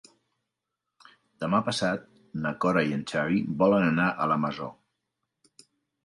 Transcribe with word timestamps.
Demà 1.41 1.57
passat 1.67 2.07
na 2.45 2.53
Cora 2.65 2.81
i 2.91 2.95
en 2.95 3.03
Xavi 3.11 3.41
volen 3.59 3.85
anar 3.89 4.07
a 4.13 4.27
la 4.33 4.39
Masó. 4.47 4.71